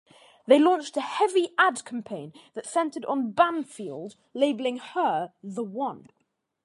They 0.47 0.57
launched 0.57 0.97
a 0.97 1.01
heavy 1.01 1.53
ad 1.59 1.85
campaign 1.85 2.33
that 2.55 2.65
centered 2.65 3.05
on 3.05 3.33
Banfield, 3.33 4.15
labeling 4.33 4.77
her, 4.79 5.31
The 5.43 5.63
One. 5.63 6.09